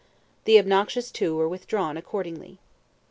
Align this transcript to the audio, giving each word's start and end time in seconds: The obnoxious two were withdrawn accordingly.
The 0.45 0.57
obnoxious 0.57 1.11
two 1.11 1.35
were 1.35 1.47
withdrawn 1.47 1.95
accordingly. 1.95 2.57